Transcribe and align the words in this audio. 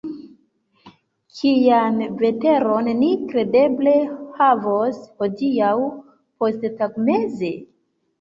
Kian 1.39 1.99
veteron 2.21 2.89
ni 3.01 3.09
kredeble 3.33 3.93
havos 4.39 4.97
hodiaŭ 5.21 5.75
posttagmeze? 6.41 7.53